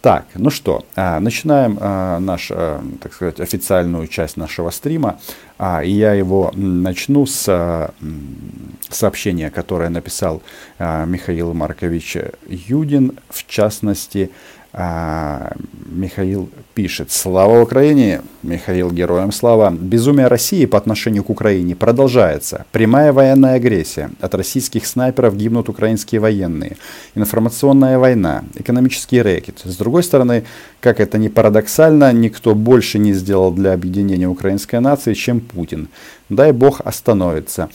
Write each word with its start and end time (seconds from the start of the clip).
Так, 0.00 0.24
ну 0.34 0.48
что, 0.48 0.86
а, 0.96 1.20
начинаем 1.20 1.76
а, 1.78 2.18
наш, 2.20 2.50
а, 2.50 2.82
так 3.02 3.12
сказать, 3.12 3.38
официальную 3.38 4.06
часть 4.06 4.38
нашего 4.38 4.70
стрима. 4.70 5.20
И 5.84 5.90
я 5.90 6.14
его 6.14 6.50
начну 6.54 7.26
с 7.26 7.92
сообщения, 8.88 9.50
которое 9.50 9.90
написал 9.90 10.40
Михаил 10.78 11.52
Маркович 11.52 12.16
Юдин, 12.48 13.18
в 13.28 13.46
частности, 13.46 14.30
а, 14.72 15.52
Михаил 15.86 16.48
пишет. 16.74 17.10
Слава 17.10 17.60
Украине! 17.60 18.22
Михаил 18.42 18.90
героям 18.90 19.32
слава! 19.32 19.70
Безумие 19.70 20.28
России 20.28 20.64
по 20.66 20.78
отношению 20.78 21.24
к 21.24 21.30
Украине 21.30 21.74
продолжается. 21.74 22.66
Прямая 22.70 23.12
военная 23.12 23.54
агрессия. 23.54 24.10
От 24.20 24.34
российских 24.34 24.86
снайперов 24.86 25.36
гибнут 25.36 25.68
украинские 25.68 26.20
военные. 26.20 26.76
Информационная 27.16 27.98
война. 27.98 28.44
Экономический 28.54 29.20
рэкет. 29.20 29.60
С 29.64 29.76
другой 29.76 30.04
стороны, 30.04 30.44
как 30.80 31.00
это 31.00 31.18
ни 31.18 31.28
парадоксально, 31.28 32.12
никто 32.12 32.54
больше 32.54 32.98
не 32.98 33.12
сделал 33.12 33.52
для 33.52 33.72
объединения 33.72 34.28
украинской 34.28 34.80
нации, 34.80 35.14
чем 35.14 35.40
Путин. 35.40 35.88
Дай 36.28 36.52
бог 36.52 36.80
остановится. 36.84 37.68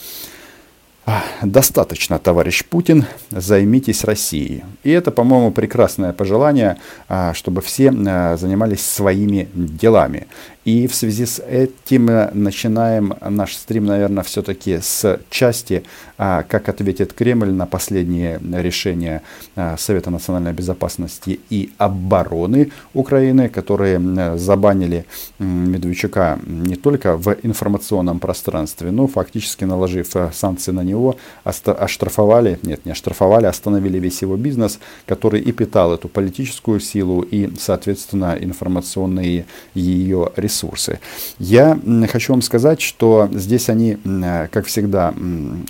Достаточно, 1.42 2.18
товарищ 2.18 2.64
Путин, 2.64 3.04
займитесь 3.30 4.02
Россией. 4.02 4.64
И 4.82 4.90
это, 4.90 5.12
по-моему, 5.12 5.52
прекрасное 5.52 6.12
пожелание, 6.12 6.78
а, 7.08 7.32
чтобы 7.32 7.62
все 7.62 7.92
а, 7.94 8.36
занимались 8.36 8.84
своими 8.84 9.48
делами. 9.54 10.26
И 10.66 10.88
в 10.88 10.94
связи 10.96 11.26
с 11.26 11.38
этим 11.38 12.10
э, 12.10 12.30
начинаем 12.34 13.14
наш 13.20 13.54
стрим, 13.54 13.86
наверное, 13.86 14.24
все-таки 14.24 14.80
с 14.82 15.20
части, 15.30 15.84
а, 16.18 16.42
как 16.42 16.68
ответит 16.68 17.12
Кремль 17.12 17.52
на 17.52 17.66
последние 17.66 18.40
решения 18.52 19.22
а, 19.54 19.76
Совета 19.76 20.10
национальной 20.10 20.52
безопасности 20.52 21.38
и 21.50 21.70
обороны 21.78 22.72
Украины, 22.94 23.48
которые 23.48 24.36
забанили 24.36 25.06
Медведчука 25.38 26.40
не 26.44 26.74
только 26.74 27.16
в 27.16 27.36
информационном 27.44 28.18
пространстве, 28.18 28.90
но 28.90 29.06
фактически 29.06 29.62
наложив 29.62 30.16
э, 30.16 30.30
санкции 30.34 30.72
на 30.72 30.82
него, 30.82 30.95
оштрафовали, 31.44 32.58
нет, 32.62 32.84
не 32.84 32.92
оштрафовали, 32.92 33.46
остановили 33.46 33.98
весь 33.98 34.22
его 34.22 34.36
бизнес, 34.36 34.78
который 35.06 35.40
и 35.40 35.52
питал 35.52 35.94
эту 35.94 36.08
политическую 36.08 36.80
силу 36.80 37.22
и, 37.22 37.50
соответственно, 37.58 38.36
информационные 38.40 39.46
ее 39.74 40.32
ресурсы. 40.36 41.00
Я 41.38 41.78
хочу 42.10 42.32
вам 42.32 42.42
сказать, 42.42 42.80
что 42.80 43.28
здесь 43.32 43.68
они, 43.68 43.98
как 44.50 44.66
всегда, 44.66 45.14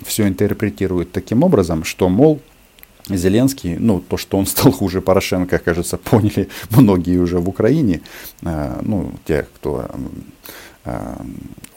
все 0.05 0.27
интерпретируют 0.27 1.11
таким 1.11 1.43
образом, 1.43 1.83
что, 1.83 2.09
мол, 2.09 2.39
Зеленский, 3.09 3.77
ну, 3.77 4.01
то, 4.01 4.17
что 4.17 4.37
он 4.37 4.45
стал 4.45 4.71
хуже 4.71 5.01
Порошенко, 5.01 5.59
кажется, 5.59 5.97
поняли 5.97 6.49
многие 6.69 7.17
уже 7.17 7.39
в 7.39 7.47
Украине, 7.47 8.01
а, 8.43 8.79
ну, 8.81 9.11
те, 9.25 9.47
кто 9.55 9.85
а, 9.87 9.99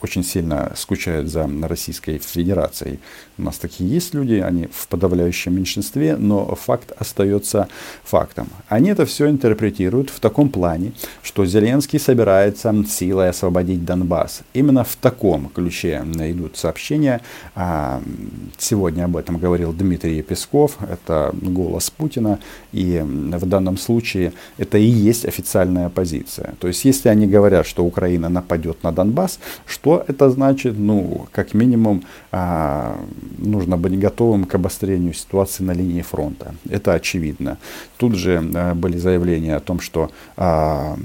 очень 0.01 0.23
сильно 0.23 0.71
скучают 0.75 1.29
за 1.29 1.49
Российской 1.63 2.17
Федерацией. 2.17 2.99
У 3.37 3.43
нас 3.43 3.57
такие 3.57 3.89
есть 3.89 4.13
люди, 4.13 4.33
они 4.33 4.67
в 4.71 4.87
подавляющем 4.87 5.55
меньшинстве, 5.55 6.17
но 6.17 6.55
факт 6.55 6.91
остается 6.97 7.67
фактом. 8.03 8.47
Они 8.67 8.89
это 8.89 9.05
все 9.05 9.29
интерпретируют 9.29 10.09
в 10.09 10.19
таком 10.19 10.49
плане, 10.49 10.93
что 11.21 11.45
Зеленский 11.45 11.99
собирается 11.99 12.73
силой 12.89 13.29
освободить 13.29 13.85
Донбасс. 13.85 14.41
Именно 14.53 14.83
в 14.83 14.95
таком 14.95 15.49
ключе 15.49 16.03
идут 16.05 16.57
сообщения. 16.57 17.21
А, 17.55 18.01
сегодня 18.57 19.05
об 19.05 19.17
этом 19.17 19.37
говорил 19.37 19.73
Дмитрий 19.73 20.21
Песков, 20.21 20.77
это 20.81 21.33
голос 21.33 21.89
Путина, 21.89 22.39
и 22.71 23.01
в 23.03 23.45
данном 23.45 23.77
случае 23.77 24.33
это 24.57 24.77
и 24.77 24.85
есть 24.85 25.25
официальная 25.25 25.89
позиция. 25.89 26.55
То 26.59 26.67
есть 26.67 26.85
если 26.85 27.09
они 27.09 27.27
говорят, 27.27 27.67
что 27.67 27.83
Украина 27.83 28.29
нападет 28.29 28.83
на 28.83 28.91
Донбасс, 28.91 29.00
что 29.65 29.81
что 29.81 30.05
это 30.07 30.29
значит? 30.29 30.77
Ну, 30.77 31.27
как 31.33 31.53
минимум, 31.53 32.03
а, 32.31 32.97
нужно 33.37 33.77
быть 33.77 33.99
готовым 33.99 34.45
к 34.45 34.55
обострению 34.55 35.13
ситуации 35.13 35.63
на 35.63 35.71
линии 35.71 36.01
фронта. 36.01 36.53
Это 36.69 36.93
очевидно. 36.93 37.57
Тут 37.97 38.15
же 38.15 38.41
а, 38.55 38.73
были 38.73 38.97
заявления 38.97 39.57
о 39.57 39.59
том, 39.59 39.81
что 39.81 40.11
а, 40.37 40.97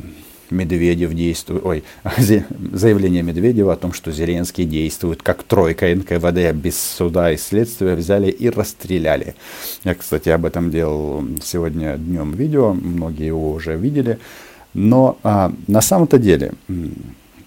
Медведев 0.51 1.15
действует, 1.15 1.65
ой, 1.65 1.85
заявление 2.73 3.23
Медведева 3.23 3.73
о 3.73 3.77
том, 3.77 3.93
что 3.93 4.13
Зеленский 4.13 4.65
действует 4.65 5.23
как 5.23 5.43
тройка 5.43 5.87
НКВД 5.87 6.55
без 6.55 6.79
суда 6.79 7.33
и 7.33 7.37
следствия, 7.37 7.97
взяли 7.97 8.31
и 8.31 8.51
расстреляли. 8.51 9.35
Я, 9.83 9.95
кстати, 9.95 10.29
об 10.29 10.45
этом 10.45 10.71
делал 10.71 11.25
сегодня 11.43 11.97
днем 11.97 12.35
видео, 12.35 12.73
многие 12.73 13.27
его 13.27 13.53
уже 13.53 13.77
видели. 13.77 14.19
Но 14.75 15.19
а, 15.23 15.51
на 15.67 15.81
самом-то 15.81 16.19
деле, 16.19 16.53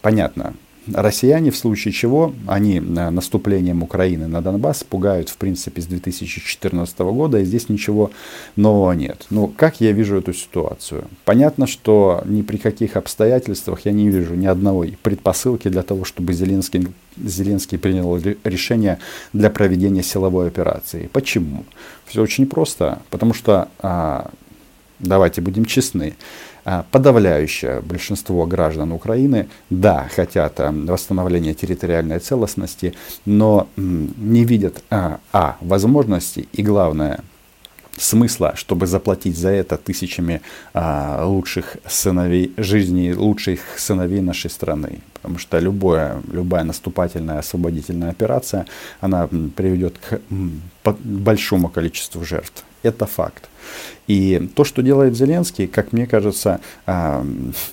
понятно, 0.02 0.54
Россияне 0.94 1.52
в 1.52 1.58
случае 1.58 1.92
чего, 1.92 2.34
они 2.48 2.78
э, 2.78 2.82
наступлением 2.82 3.84
Украины 3.84 4.28
на 4.28 4.42
Донбасс 4.42 4.84
пугают 4.84 5.30
в 5.30 5.38
принципе 5.38 5.82
с 5.82 5.86
2014 5.86 7.00
года, 7.00 7.40
и 7.40 7.46
здесь 7.46 7.70
ничего 7.70 8.12
нового 8.56 8.92
нет. 8.94 9.26
Но 9.30 9.48
как 9.48 9.82
я 9.82 9.92
вижу 9.92 10.18
эту 10.18 10.34
ситуацию? 10.34 11.06
Понятно, 11.26 11.68
что 11.68 12.24
ни 12.26 12.42
при 12.42 12.58
каких 12.58 12.96
обстоятельствах 12.96 13.86
я 13.86 13.92
не 13.92 14.10
вижу 14.10 14.36
ни 14.36 14.46
одной 14.46 14.98
предпосылки 15.04 15.68
для 15.68 15.84
того, 15.84 16.06
чтобы 16.06 16.34
Зеленский, 16.34 16.88
Зеленский 17.18 17.78
принял 17.78 18.18
решение 18.44 19.00
для 19.34 19.50
проведения 19.50 20.04
силовой 20.04 20.48
операции. 20.48 21.10
Почему? 21.12 21.66
Все 22.06 22.22
очень 22.22 22.48
просто. 22.48 23.00
Потому 23.10 23.34
что, 23.34 23.68
а, 23.80 24.32
давайте 25.00 25.42
будем 25.42 25.66
честны, 25.66 26.16
подавляющее 26.92 27.82
большинство 27.82 28.46
граждан 28.46 28.92
Украины, 28.92 29.48
да, 29.70 30.08
хотят 30.16 30.60
а, 30.60 30.72
восстановления 30.72 31.54
территориальной 31.54 32.20
целостности, 32.20 32.94
но 33.26 33.68
не 33.76 34.44
видят 34.44 34.84
а, 34.90 35.20
а 35.32 35.58
возможности 35.62 36.48
и 36.54 36.64
главное 36.64 37.22
смысла, 37.98 38.54
чтобы 38.56 38.88
заплатить 38.88 39.38
за 39.38 39.50
это 39.50 39.78
тысячами 39.78 40.42
а, 40.74 41.26
лучших 41.26 41.78
сыновей 41.88 42.54
жизни, 42.58 43.12
лучших 43.12 43.60
сыновей 43.78 44.22
нашей 44.22 44.50
страны. 44.50 45.00
Потому 45.14 45.38
что 45.38 45.60
любое, 45.60 46.22
любая 46.32 46.64
наступательная 46.64 47.40
освободительная 47.40 48.12
операция, 48.12 48.66
она 49.02 49.28
приведет 49.28 49.98
к 49.98 50.22
большому 50.84 51.70
количеству 51.70 52.24
жертв. 52.24 52.64
Это 52.84 53.06
факт. 53.06 53.50
И 54.08 54.50
то, 54.56 54.64
что 54.64 54.82
делает 54.82 55.16
Зеленский, 55.16 55.68
как 55.68 55.94
мне 55.94 56.08
кажется, 56.08 56.62
а, 56.86 57.24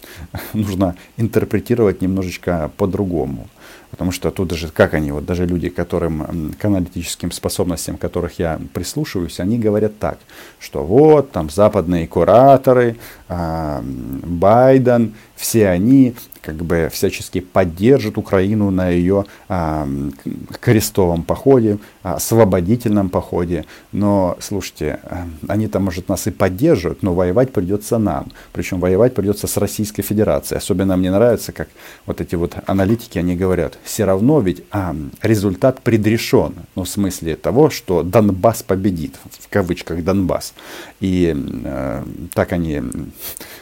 нужно 0.52 0.96
интерпретировать 1.16 2.02
немножечко 2.02 2.70
по-другому. 2.76 3.48
Потому 3.90 4.12
что 4.12 4.30
тут 4.30 4.48
даже, 4.48 4.68
как 4.68 4.94
они, 4.94 5.12
вот 5.12 5.24
даже 5.24 5.46
люди, 5.46 5.68
которым, 5.70 6.52
к 6.58 6.64
аналитическим 6.64 7.30
способностям 7.30 7.96
которых 7.96 8.38
я 8.38 8.60
прислушиваюсь, 8.74 9.40
они 9.40 9.58
говорят 9.58 9.98
так, 9.98 10.18
что 10.58 10.84
вот 10.84 11.30
там 11.30 11.48
западные 11.48 12.06
кураторы, 12.06 12.96
а, 13.28 13.82
Байден, 13.82 15.14
все 15.36 15.68
они 15.68 16.14
как 16.46 16.54
бы 16.56 16.88
всячески 16.92 17.40
поддержат 17.40 18.18
Украину 18.18 18.70
на 18.70 18.88
ее 18.88 19.24
а, 19.48 19.88
крестовом 20.60 21.24
походе, 21.24 21.78
а, 22.04 22.14
освободительном 22.14 23.08
походе. 23.10 23.64
Но, 23.90 24.36
слушайте, 24.38 25.00
а, 25.02 25.26
они 25.48 25.66
там, 25.66 25.84
может, 25.84 26.08
нас 26.08 26.28
и 26.28 26.30
поддерживают, 26.30 27.02
но 27.02 27.14
воевать 27.14 27.52
придется 27.52 27.98
нам. 27.98 28.30
Причем 28.52 28.78
воевать 28.78 29.12
придется 29.14 29.48
с 29.48 29.56
Российской 29.56 30.02
Федерацией. 30.02 30.58
Особенно 30.58 30.96
мне 30.96 31.10
нравится, 31.10 31.50
как 31.50 31.68
вот 32.06 32.20
эти 32.20 32.36
вот 32.36 32.54
аналитики, 32.66 33.18
они 33.18 33.34
говорят, 33.34 33.76
все 33.82 34.04
равно 34.04 34.38
ведь 34.40 34.62
а, 34.70 34.94
результат 35.22 35.82
предрешен. 35.82 36.54
Ну, 36.76 36.84
в 36.84 36.88
смысле 36.88 37.34
того, 37.34 37.70
что 37.70 38.04
Донбасс 38.04 38.62
победит, 38.62 39.16
в 39.40 39.48
кавычках 39.48 40.04
Донбасс. 40.04 40.54
И 41.00 41.34
а, 41.64 42.06
так 42.34 42.52
они 42.52 42.82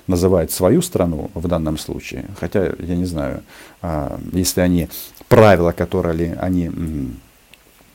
называют 0.06 0.52
свою 0.52 0.82
страну 0.82 1.30
в 1.32 1.48
данном 1.48 1.63
случае. 1.78 2.24
Хотя, 2.38 2.72
я 2.78 2.96
не 2.96 3.04
знаю, 3.04 3.42
а, 3.82 4.18
если 4.32 4.60
они 4.60 4.88
правила, 5.28 5.72
которые 5.72 6.34
они 6.34 6.70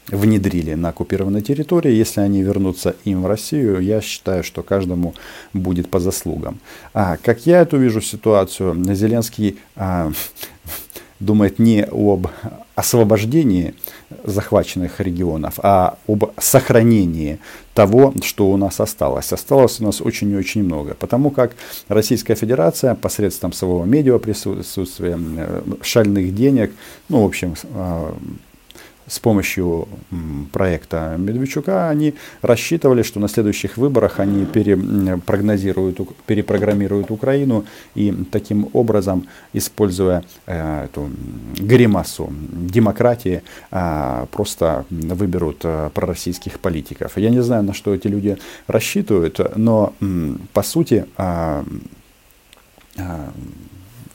внедрили 0.07 0.74
на 0.74 0.89
оккупированной 0.89 1.42
территории, 1.42 1.92
если 1.92 2.21
они 2.21 2.42
вернутся 2.42 2.95
им 3.06 3.21
в 3.21 3.27
Россию, 3.27 3.80
я 3.80 4.01
считаю, 4.01 4.44
что 4.44 4.63
каждому 4.63 5.13
будет 5.54 5.89
по 5.89 6.00
заслугам. 6.00 6.60
А 6.94 7.18
как 7.18 7.45
я 7.45 7.62
эту 7.62 7.77
вижу 7.77 8.01
ситуацию, 8.01 8.75
Зеленский 8.95 9.60
а, 9.75 10.12
думает 11.19 11.60
не 11.60 11.83
об 11.83 12.27
освобождении 12.75 13.74
захваченных 14.24 15.00
регионов, 15.01 15.56
а 15.57 15.98
об 16.07 16.31
сохранении 16.38 17.39
того, 17.74 18.13
что 18.24 18.50
у 18.50 18.57
нас 18.57 18.80
осталось. 18.80 19.33
Осталось 19.33 19.81
у 19.81 19.83
нас 19.83 20.01
очень 20.01 20.31
и 20.31 20.36
очень 20.36 20.63
много, 20.63 20.94
потому 20.94 21.30
как 21.30 21.56
Российская 21.89 22.36
Федерация 22.36 22.95
посредством 22.95 23.51
своего 23.54 23.83
медиа 23.86 24.18
присутствия, 24.18 25.18
э, 25.19 25.62
шальных 25.81 26.33
денег, 26.33 26.71
ну, 27.10 27.24
в 27.24 27.25
общем, 27.25 27.56
а, 27.74 28.16
с 29.09 29.19
помощью 29.19 29.88
проекта 30.51 31.15
Медведчука 31.17 31.89
они 31.89 32.13
рассчитывали, 32.41 33.03
что 33.03 33.19
на 33.19 33.27
следующих 33.27 33.77
выборах 33.77 34.19
они 34.19 34.45
перепрогнозируют, 34.45 36.00
перепрограммируют 36.25 37.11
Украину 37.11 37.65
и 37.95 38.13
таким 38.31 38.69
образом, 38.73 39.27
используя 39.53 40.23
э, 40.45 40.85
эту 40.85 41.09
гримасу 41.57 42.31
демократии, 42.51 43.41
э, 43.71 44.25
просто 44.31 44.85
выберут 44.89 45.61
э, 45.63 45.89
пророссийских 45.94 46.59
политиков. 46.59 47.17
Я 47.17 47.29
не 47.29 47.41
знаю, 47.41 47.63
на 47.63 47.73
что 47.73 47.94
эти 47.94 48.07
люди 48.07 48.38
рассчитывают, 48.67 49.39
но 49.56 49.94
по 50.53 50.63
сути 50.63 51.06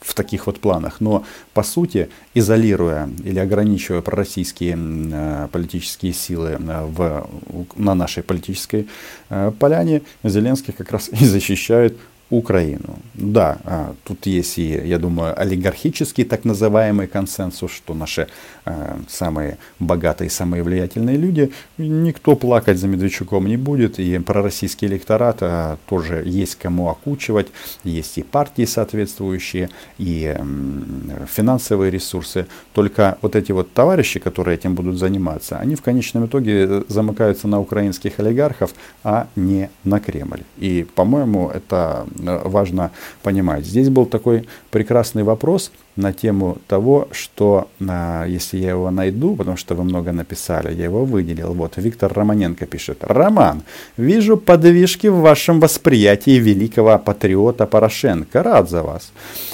в 0.05 0.13
таких 0.13 0.45
вот 0.47 0.59
планах. 0.59 1.01
Но 1.01 1.25
по 1.53 1.63
сути, 1.63 2.09
изолируя 2.35 3.09
или 3.23 3.39
ограничивая 3.39 4.01
пророссийские 4.01 4.77
э, 4.77 5.47
политические 5.51 6.13
силы 6.13 6.57
э, 6.59 6.85
в, 6.85 7.27
на 7.75 7.95
нашей 7.95 8.23
политической 8.23 8.87
э, 9.29 9.51
поляне, 9.59 10.01
Зеленский 10.23 10.73
как 10.73 10.91
раз 10.91 11.09
и 11.21 11.25
защищает 11.25 11.97
Украину. 12.29 12.99
Да, 13.13 13.57
а, 13.65 13.93
тут 14.03 14.25
есть 14.25 14.57
и, 14.57 14.69
я 14.69 14.97
думаю, 14.97 15.39
олигархический 15.39 16.23
так 16.23 16.43
называемый 16.43 17.07
консенсус, 17.07 17.71
что 17.71 17.93
наши 17.93 18.27
э, 18.65 18.97
самые 19.07 19.57
богатые, 19.79 20.29
самые 20.29 20.63
влиятельные 20.63 21.17
люди, 21.17 21.51
никто 21.77 22.35
плакать 22.35 22.77
за 22.77 22.87
Медведчуком 22.87 23.45
не 23.45 23.57
будет, 23.57 23.99
и 23.99 24.17
пророссийский 24.19 24.87
электорат 24.87 25.37
э, 25.41 25.77
тоже 25.87 26.23
есть 26.25 26.55
кому 26.55 26.89
окучивать, 26.89 27.47
есть 27.83 28.17
и 28.17 28.23
партии 28.23 28.65
соответствующие, 28.65 29.69
и 29.99 30.35
э, 30.35 31.25
финансовые 31.27 31.91
ресурсы. 31.91 32.47
Только 32.73 33.17
вот 33.21 33.35
эти 33.35 33.51
вот 33.51 33.71
товарищи, 33.71 34.19
которые 34.19 34.57
этим 34.57 34.73
будут 34.73 34.97
заниматься, 34.97 35.57
они 35.57 35.75
в 35.75 35.83
конечном 35.83 36.25
итоге 36.25 36.83
замыкаются 36.87 37.47
на 37.47 37.59
украинских 37.59 38.19
олигархов, 38.19 38.73
а 39.03 39.27
не 39.35 39.69
на 39.83 39.99
Кремль. 39.99 40.41
И, 40.57 40.87
по-моему, 40.95 41.49
это 41.49 41.75
Э, 41.85 42.05
важно 42.15 42.91
понимать. 43.23 43.65
Здесь 43.65 43.89
был 43.89 44.05
такой 44.05 44.47
прекрасный 44.71 45.23
вопрос 45.23 45.71
на 45.95 46.11
тему 46.11 46.57
того, 46.67 47.07
что 47.11 47.69
а, 47.87 48.25
если 48.25 48.57
я 48.57 48.71
его 48.71 48.91
найду, 48.91 49.35
потому 49.35 49.57
что 49.57 49.75
вы 49.75 49.83
много 49.83 50.11
написали, 50.11 50.73
я 50.73 50.85
его 50.85 51.05
выделил. 51.05 51.53
Вот, 51.53 51.73
Виктор 51.77 52.11
Романенко 52.13 52.65
пишет. 52.65 52.97
Роман, 53.01 53.63
вижу 53.97 54.37
подвижки 54.37 55.07
в 55.07 55.19
вашем 55.19 55.59
восприятии 55.59 56.39
великого 56.39 56.97
патриота 56.99 57.65
Порошенко. 57.65 58.43
Рад 58.43 58.69
за 58.69 58.83
вас. 58.83 59.11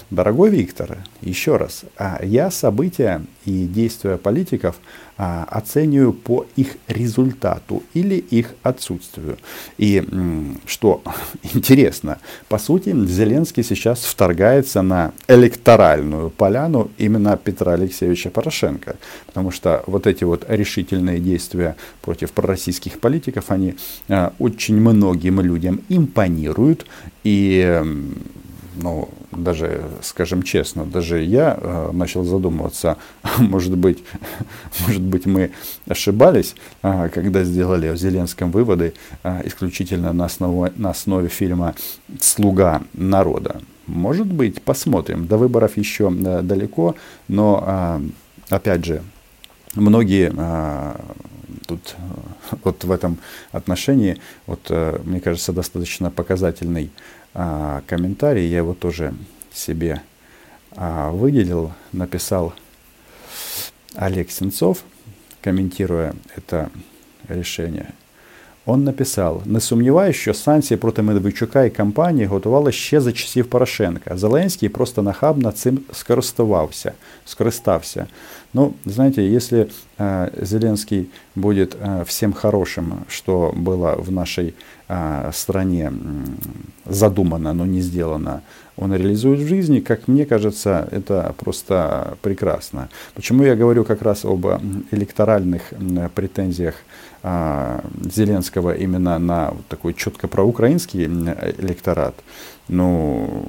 Дорогой 0.10 0.50
Виктор, 0.50 0.98
еще 1.22 1.58
раз, 1.58 1.84
а, 1.98 2.20
я 2.24 2.52
события 2.52 3.22
и 3.46 3.66
действия 3.66 4.18
политиков 4.18 4.76
оцениваю 5.22 6.14
по 6.14 6.48
их 6.56 6.78
результату 6.88 7.84
или 7.94 8.16
их 8.16 8.56
отсутствию. 8.64 9.38
И 9.78 10.04
что 10.66 11.04
интересно, 11.54 12.18
по 12.48 12.58
сути, 12.58 12.90
Зеленский 13.06 13.64
сейчас 13.64 14.04
вторгается 14.04 14.82
на 14.82 15.12
электоральную 15.28 16.32
поляну 16.32 16.90
именно 16.98 17.38
Петра 17.38 17.74
Алексеевича 17.74 18.32
Порошенко. 18.32 18.96
Потому 19.28 19.52
что 19.52 19.84
вот 19.86 20.08
эти 20.08 20.24
вот 20.24 20.46
решительные 20.48 21.20
действия 21.20 21.76
против 22.02 22.32
пророссийских 22.32 23.00
политиков, 23.00 23.52
они 23.52 23.76
а, 24.10 24.34
очень 24.40 24.78
многим 24.78 25.40
людям 25.42 25.82
импонируют. 25.90 26.88
И 27.24 27.80
ну, 28.82 29.10
даже, 29.32 29.84
скажем 30.02 30.44
честно, 30.44 30.86
даже 30.86 31.22
я 31.22 31.58
э, 31.60 31.90
начал 31.94 32.24
задумываться, 32.24 32.98
может 33.38 33.78
быть, 33.78 34.04
может 34.88 35.02
быть, 35.02 35.26
мы 35.26 35.52
ошибались, 35.88 36.56
э, 36.84 37.10
когда 37.14 37.44
сделали 37.44 37.88
о 37.88 37.96
Зеленском 37.96 38.52
выводы 38.52 38.94
э, 39.24 39.42
исключительно 39.46 40.14
на 40.14 40.26
основе, 40.26 40.74
на 40.76 40.90
основе 40.90 41.30
фильма 41.30 41.76
«Слуга 42.20 42.82
народа». 42.94 43.62
Может 43.88 44.28
быть, 44.28 44.62
посмотрим. 44.62 45.28
До 45.28 45.38
выборов 45.38 45.78
еще 45.78 46.12
э, 46.12 46.42
далеко, 46.42 46.96
но, 47.28 47.64
э, 47.66 48.56
опять 48.56 48.86
же, 48.86 49.04
многие 49.76 50.32
э, 50.36 50.96
тут 51.68 51.96
э, 51.98 52.56
вот 52.64 52.84
в 52.84 52.92
этом 52.92 53.18
отношении, 53.52 54.18
вот, 54.46 54.60
э, 54.70 55.00
мне 55.04 55.20
кажется, 55.20 55.54
достаточно 55.54 56.10
показательный 56.10 56.92
а, 57.34 57.82
комментарий, 57.88 58.48
я 58.48 58.58
его 58.58 58.74
тоже 58.74 59.14
себе 59.54 60.02
а, 60.72 61.12
выделил, 61.12 61.74
написал 61.92 62.54
Олег 63.96 64.32
Сенцов, 64.32 64.84
комментируя 65.42 66.14
это 66.36 66.70
решение. 67.28 67.94
Он 68.69 68.85
написав: 68.85 69.43
не 69.45 69.61
сумніваюся, 69.61 70.19
що 70.19 70.35
санкції 70.35 70.79
проти 70.79 71.03
Медведчука 71.03 71.65
і 71.65 71.71
кампанії 71.71 72.27
готували 72.27 72.73
ще 72.73 73.01
за 73.01 73.13
часів 73.13 73.47
Порошенка. 73.47 74.17
Зеленський 74.17 74.69
просто 74.69 75.03
нахабно 75.03 75.53
цим 75.53 75.79
скористувався, 75.93 76.93
скористався. 77.25 78.07
Ну, 78.55 78.75
знаете, 78.85 79.23
если 79.23 79.69
э, 79.99 80.31
Зеленский 80.43 81.11
будет 81.35 81.77
э, 81.81 82.05
всем 82.05 82.33
хорошим, 82.33 83.05
что 83.09 83.53
было 83.55 83.95
в 83.99 84.11
нашей 84.11 84.55
э, 84.89 85.31
стране 85.33 85.93
задумано, 86.87 87.53
но 87.53 87.67
не 87.67 87.83
сделано, 87.83 88.41
он 88.82 88.94
реализует 88.96 89.40
в 89.40 89.48
жизни, 89.48 89.80
как 89.80 90.08
мне 90.08 90.26
кажется, 90.26 90.88
это 90.92 91.36
просто 91.38 92.18
прекрасно. 92.24 92.90
Почему 93.14 93.44
я 93.44 93.56
говорю 93.56 93.86
как 93.86 94.02
раз 94.02 94.26
об 94.26 94.46
электоральных 94.92 95.62
претензиях 96.16 96.76
а, 97.22 97.84
Зеленского 98.12 98.74
именно 98.74 99.20
на 99.20 99.54
такой 99.70 99.94
четко 99.94 100.28
проукраинский 100.28 101.06
электорат? 101.06 102.16
Ну, 102.68 103.46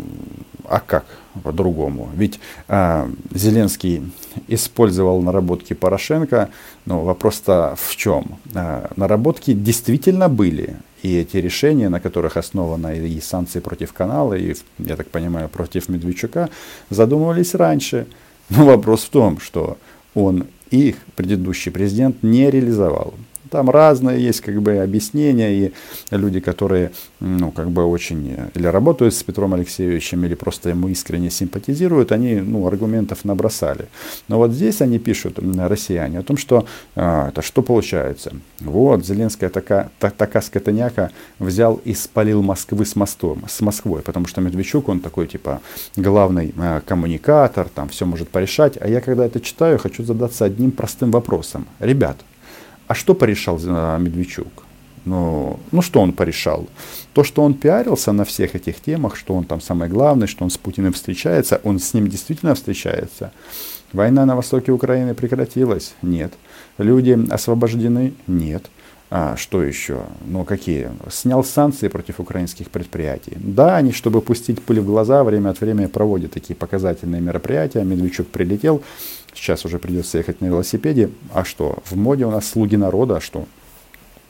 а 0.64 0.80
как 0.80 1.04
по-другому? 1.42 2.10
Ведь 2.14 2.40
а, 2.68 3.08
Зеленский 3.30 4.12
использовал 4.48 5.22
наработки 5.22 5.74
Порошенко, 5.74 6.50
но 6.86 7.00
вопрос-то 7.04 7.74
в 7.76 7.96
чем? 7.96 8.38
А, 8.54 8.90
наработки 8.96 9.52
действительно 9.52 10.28
были. 10.28 10.76
И 11.02 11.16
эти 11.16 11.38
решения, 11.38 11.88
на 11.88 12.00
которых 12.00 12.36
основаны 12.36 12.98
и 13.08 13.20
санкции 13.20 13.60
против 13.60 13.92
канала, 13.92 14.34
и, 14.34 14.54
я 14.78 14.96
так 14.96 15.08
понимаю, 15.08 15.48
против 15.48 15.88
Медведчука, 15.88 16.48
задумывались 16.90 17.54
раньше. 17.54 18.06
Но 18.50 18.66
вопрос 18.66 19.04
в 19.04 19.10
том, 19.10 19.40
что 19.40 19.78
он 20.14 20.46
их, 20.70 20.96
предыдущий 21.16 21.72
президент, 21.72 22.22
не 22.22 22.50
реализовал. 22.50 23.14
Там 23.52 23.68
разные 23.68 24.18
есть 24.18 24.40
как 24.40 24.62
бы 24.62 24.78
объяснения, 24.78 25.52
и 25.52 25.72
люди, 26.10 26.40
которые, 26.40 26.92
ну, 27.20 27.50
как 27.50 27.70
бы 27.70 27.84
очень 27.84 28.34
или 28.54 28.66
работают 28.66 29.14
с 29.14 29.22
Петром 29.22 29.52
Алексеевичем, 29.52 30.24
или 30.24 30.34
просто 30.34 30.70
ему 30.70 30.88
искренне 30.88 31.30
симпатизируют, 31.30 32.12
они, 32.12 32.36
ну, 32.36 32.66
аргументов 32.66 33.26
набросали. 33.26 33.88
Но 34.28 34.38
вот 34.38 34.52
здесь 34.52 34.80
они 34.80 34.98
пишут, 34.98 35.38
россияне, 35.38 36.20
о 36.20 36.22
том, 36.22 36.38
что 36.38 36.66
а, 36.96 37.28
это 37.28 37.42
что 37.42 37.60
получается? 37.60 38.32
Вот, 38.60 39.04
Зеленская 39.04 39.50
такая, 39.50 39.90
та, 39.98 40.08
такая 40.08 40.42
скотоняка 40.42 41.10
взял 41.38 41.78
и 41.84 41.92
спалил 41.92 42.42
Москвы 42.42 42.86
с 42.86 42.96
мостом, 42.96 43.44
с 43.48 43.60
Москвой, 43.60 44.00
потому 44.00 44.26
что 44.26 44.40
Медведчук, 44.40 44.88
он 44.88 45.00
такой, 45.00 45.26
типа, 45.26 45.60
главный 45.96 46.54
а, 46.56 46.80
коммуникатор, 46.80 47.68
там 47.68 47.90
все 47.90 48.06
может 48.06 48.30
порешать. 48.30 48.78
А 48.80 48.88
я, 48.88 49.02
когда 49.02 49.26
это 49.26 49.40
читаю, 49.40 49.78
хочу 49.78 50.04
задаться 50.04 50.46
одним 50.46 50.70
простым 50.70 51.10
вопросом. 51.10 51.66
Ребят, 51.80 52.16
а 52.86 52.94
что 52.94 53.14
порешал 53.14 53.58
Медведчук? 53.58 54.64
Ну, 55.04 55.58
ну 55.72 55.82
что 55.82 56.00
он 56.00 56.12
порешал? 56.12 56.68
То, 57.12 57.24
что 57.24 57.42
он 57.42 57.54
пиарился 57.54 58.12
на 58.12 58.24
всех 58.24 58.54
этих 58.54 58.80
темах, 58.80 59.16
что 59.16 59.34
он 59.34 59.44
там 59.44 59.60
самый 59.60 59.88
главный, 59.88 60.26
что 60.26 60.44
он 60.44 60.50
с 60.50 60.58
Путиным 60.58 60.92
встречается, 60.92 61.60
он 61.64 61.78
с 61.78 61.94
ним 61.94 62.08
действительно 62.08 62.54
встречается. 62.54 63.32
Война 63.92 64.24
на 64.26 64.36
востоке 64.36 64.72
Украины 64.72 65.14
прекратилась? 65.14 65.94
Нет. 66.02 66.32
Люди 66.78 67.18
освобождены? 67.30 68.14
Нет. 68.26 68.70
А, 69.14 69.36
что 69.36 69.62
еще? 69.62 70.04
Ну, 70.24 70.44
какие? 70.44 70.88
Снял 71.10 71.44
санкции 71.44 71.88
против 71.88 72.18
украинских 72.18 72.70
предприятий. 72.70 73.36
Да, 73.36 73.76
они, 73.76 73.92
чтобы 73.92 74.22
пустить 74.22 74.62
пыль 74.62 74.80
в 74.80 74.86
глаза, 74.86 75.22
время 75.22 75.50
от 75.50 75.60
времени 75.60 75.84
проводят 75.84 76.32
такие 76.32 76.56
показательные 76.56 77.20
мероприятия. 77.20 77.84
Медведчук 77.84 78.28
прилетел, 78.28 78.82
Сейчас 79.34 79.64
уже 79.64 79.78
придется 79.78 80.18
ехать 80.18 80.40
на 80.40 80.46
велосипеде. 80.46 81.10
А 81.32 81.44
что? 81.44 81.78
В 81.84 81.96
моде 81.96 82.26
у 82.26 82.30
нас 82.30 82.48
слуги 82.48 82.76
народа, 82.76 83.16
а 83.16 83.20
что? 83.20 83.46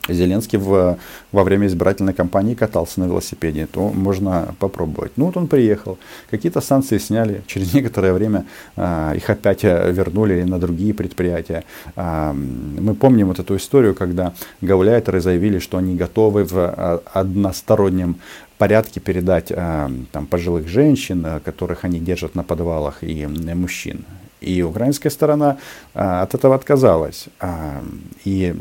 Зеленский 0.08 0.58
в, 0.58 0.98
во 1.30 1.44
время 1.44 1.68
избирательной 1.68 2.12
кампании 2.12 2.54
катался 2.54 3.00
на 3.00 3.04
велосипеде, 3.04 3.66
то 3.66 3.88
можно 3.90 4.54
попробовать. 4.58 5.12
Ну 5.16 5.26
вот 5.26 5.36
он 5.36 5.46
приехал, 5.46 5.98
какие-то 6.30 6.60
санкции 6.60 6.98
сняли, 6.98 7.42
через 7.46 7.72
некоторое 7.72 8.12
время 8.12 8.44
а, 8.76 9.12
их 9.14 9.30
опять 9.30 9.62
э, 9.62 9.92
вернули 9.92 10.42
на 10.42 10.58
другие 10.58 10.92
предприятия. 10.92 11.64
А, 11.94 12.32
мы 12.32 12.94
помним 12.94 13.28
вот 13.28 13.38
эту 13.38 13.56
историю, 13.56 13.94
когда 13.94 14.34
гауляйтеры 14.60 15.20
заявили, 15.20 15.60
что 15.60 15.78
они 15.78 15.94
готовы 15.94 16.44
в 16.44 16.56
а, 16.56 17.02
одностороннем 17.12 18.16
порядке 18.58 18.98
передать 18.98 19.52
а, 19.52 19.88
там, 20.10 20.26
пожилых 20.26 20.66
женщин, 20.66 21.24
которых 21.44 21.84
они 21.84 22.00
держат 22.00 22.34
на 22.34 22.42
подвалах, 22.42 23.04
и 23.04 23.26
мужчин. 23.26 24.04
И 24.42 24.62
украинская 24.62 25.10
сторона 25.10 25.58
а, 25.94 26.22
от 26.22 26.34
этого 26.34 26.54
отказалась. 26.54 27.26
А, 27.40 27.82
и, 28.24 28.54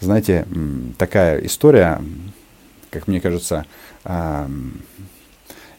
знаете, 0.00 0.46
такая 0.98 1.38
история, 1.44 2.02
как 2.90 3.08
мне 3.08 3.20
кажется, 3.20 3.66
а, 4.04 4.48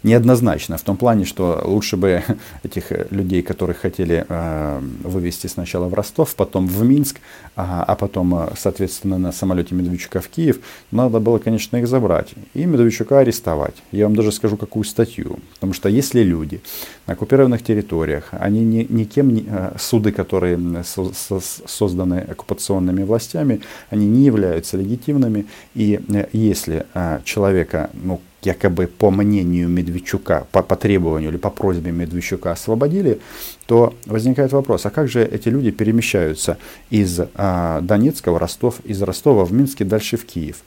неоднозначно 0.03 0.77
в 0.77 0.81
том 0.81 0.98
плане, 0.98 1.25
что 1.25 1.62
лучше 1.65 1.98
бы 1.98 2.24
этих 2.63 2.91
людей, 3.12 3.41
которых 3.41 3.77
хотели 3.77 4.25
э, 4.27 4.79
вывести 5.03 5.48
сначала 5.48 5.88
в 5.88 5.93
Ростов, 5.93 6.36
потом 6.36 6.67
в 6.67 6.83
Минск, 6.83 7.19
а, 7.55 7.83
а 7.83 7.95
потом, 7.95 8.36
э, 8.36 8.50
соответственно, 8.57 9.17
на 9.17 9.31
самолете 9.31 9.75
Медведчука 9.75 10.19
в 10.19 10.27
Киев, 10.27 10.60
надо 10.91 11.19
было, 11.19 11.38
конечно, 11.39 11.77
их 11.77 11.88
забрать 11.88 12.33
и 12.53 12.65
Медведчука 12.65 13.19
арестовать. 13.19 13.75
Я 13.91 14.05
вам 14.05 14.15
даже 14.15 14.31
скажу, 14.31 14.57
какую 14.57 14.83
статью. 14.83 15.39
Потому 15.55 15.74
что 15.74 15.89
если 15.89 16.22
люди 16.22 16.62
на 17.07 17.13
оккупированных 17.13 17.63
территориях, 17.63 18.29
они 18.31 18.63
ни, 18.63 18.86
никем, 18.89 19.33
не, 19.33 19.45
э, 19.48 19.74
суды, 19.79 20.12
которые 20.12 20.83
со, 20.83 21.13
со, 21.13 21.39
созданы 21.65 22.25
оккупационными 22.29 23.03
властями, 23.03 23.62
они 23.89 24.07
не 24.07 24.25
являются 24.25 24.77
легитимными. 24.77 25.45
И 25.75 26.00
э, 26.07 26.27
если 26.33 26.86
э, 26.93 27.19
человека, 27.24 27.89
ну, 27.93 28.22
якобы 28.45 28.88
по 28.88 29.12
мнению 29.12 29.69
Медведчука, 29.69 30.47
по, 30.51 30.62
по 30.62 30.75
требованию 30.75 31.29
или 31.31 31.38
по 31.38 31.50
просьбе 31.50 31.91
Медведчука 31.91 32.51
освободили, 32.51 33.19
то 33.65 33.93
возникает 34.05 34.51
вопрос, 34.51 34.85
а 34.85 34.89
как 34.89 35.07
же 35.07 35.23
эти 35.23 35.50
люди 35.50 35.71
перемещаются 35.71 36.57
из 36.89 37.19
а, 37.35 37.81
Донецка 37.81 38.31
в 38.31 38.38
Ростов, 38.38 38.79
из 38.83 39.01
Ростова 39.01 39.45
в 39.45 39.53
Минск 39.53 39.81
и 39.81 39.83
дальше 39.83 40.17
в 40.17 40.25
Киев? 40.25 40.57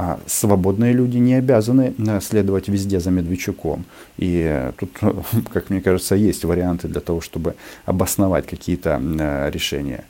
А 0.00 0.20
свободные 0.26 0.92
люди 0.92 1.16
не 1.18 1.34
обязаны 1.34 1.92
э, 1.98 2.20
следовать 2.20 2.68
везде 2.68 3.00
за 3.00 3.10
Медведчуком. 3.10 3.84
И 4.16 4.46
э, 4.48 4.70
тут, 4.78 4.90
как 5.52 5.70
мне 5.70 5.80
кажется, 5.80 6.14
есть 6.14 6.44
варианты 6.44 6.86
для 6.86 7.00
того, 7.00 7.20
чтобы 7.20 7.56
обосновать 7.84 8.46
какие-то 8.46 9.02
э, 9.02 9.50
решения. 9.50 10.04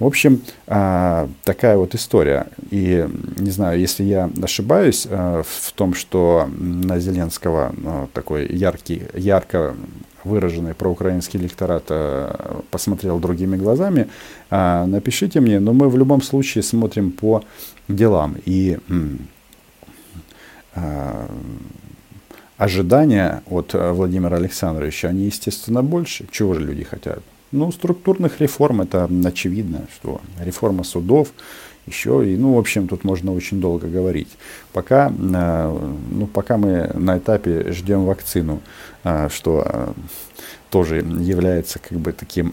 В 0.00 0.06
общем, 0.06 0.42
а, 0.66 1.28
такая 1.44 1.76
вот 1.76 1.94
история. 1.94 2.48
И 2.72 3.06
не 3.36 3.52
знаю, 3.52 3.78
если 3.78 4.02
я 4.02 4.28
ошибаюсь 4.42 5.06
в 5.06 5.72
том, 5.76 5.94
что 5.94 6.48
на 6.58 6.98
Зеленского 6.98 8.08
такой 8.12 8.48
яркий, 8.48 9.04
ярко 9.14 9.76
выраженный 10.28 10.74
проукраинский 10.74 11.40
электорат 11.40 11.90
посмотрел 12.70 13.18
другими 13.18 13.56
глазами, 13.56 14.08
а, 14.50 14.86
напишите 14.86 15.40
мне, 15.40 15.60
но 15.60 15.72
мы 15.72 15.88
в 15.88 15.96
любом 15.96 16.22
случае 16.22 16.62
смотрим 16.62 17.10
по 17.10 17.42
делам. 17.88 18.36
И 18.44 18.78
а, 20.74 21.28
ожидания 22.58 23.42
от 23.48 23.74
э, 23.74 23.92
Владимира 23.92 24.36
Александровича, 24.36 25.08
они, 25.08 25.26
естественно, 25.26 25.82
больше. 25.82 26.26
Чего 26.30 26.54
же 26.54 26.60
люди 26.60 26.82
хотят? 26.82 27.20
Ну, 27.52 27.72
структурных 27.72 28.40
реформ, 28.40 28.82
это 28.82 29.08
очевидно, 29.24 29.86
что 29.94 30.20
реформа 30.40 30.84
судов, 30.84 31.28
еще, 31.86 32.22
и, 32.28 32.36
ну, 32.36 32.54
в 32.54 32.58
общем, 32.58 32.86
тут 32.86 33.04
можно 33.04 33.32
очень 33.32 33.60
долго 33.60 33.86
говорить. 33.86 34.28
Пока, 34.72 35.08
э, 35.08 35.90
ну, 36.10 36.26
пока 36.26 36.58
мы 36.58 36.90
на 36.94 37.18
этапе 37.18 37.72
ждем 37.72 38.04
вакцину, 38.04 38.60
э, 38.97 38.97
что 39.30 39.94
тоже 40.70 40.96
является 40.98 41.78
как 41.78 41.98
бы 41.98 42.12
таким, 42.12 42.52